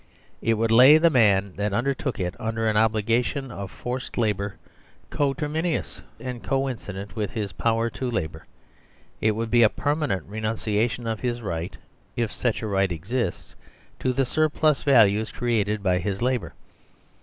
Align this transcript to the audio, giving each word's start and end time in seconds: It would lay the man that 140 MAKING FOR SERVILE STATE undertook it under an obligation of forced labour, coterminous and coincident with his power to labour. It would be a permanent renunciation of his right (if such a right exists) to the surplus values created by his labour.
It 0.41 0.55
would 0.55 0.71
lay 0.71 0.97
the 0.97 1.11
man 1.11 1.53
that 1.57 1.71
140 1.73 2.23
MAKING 2.23 2.31
FOR 2.31 2.31
SERVILE 2.31 2.33
STATE 2.33 2.41
undertook 2.41 2.41
it 2.41 2.43
under 2.63 2.67
an 2.67 2.75
obligation 2.83 3.51
of 3.51 3.69
forced 3.69 4.17
labour, 4.17 4.55
coterminous 5.11 6.01
and 6.19 6.43
coincident 6.43 7.15
with 7.15 7.29
his 7.29 7.51
power 7.51 7.91
to 7.91 8.09
labour. 8.09 8.47
It 9.21 9.33
would 9.35 9.51
be 9.51 9.61
a 9.61 9.69
permanent 9.69 10.25
renunciation 10.27 11.05
of 11.05 11.19
his 11.19 11.43
right 11.43 11.77
(if 12.15 12.31
such 12.31 12.63
a 12.63 12.67
right 12.67 12.91
exists) 12.91 13.55
to 13.99 14.11
the 14.11 14.25
surplus 14.25 14.81
values 14.81 15.29
created 15.31 15.83
by 15.83 15.99
his 15.99 16.19
labour. 16.23 16.55